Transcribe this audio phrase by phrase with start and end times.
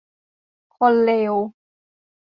[0.75, 1.33] คนเลว